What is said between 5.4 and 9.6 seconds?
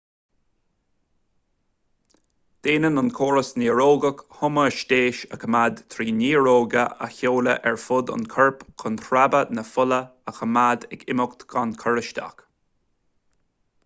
choimeád trí néar-ríoga a sheoladh ar fud an choirp chun sreabhadh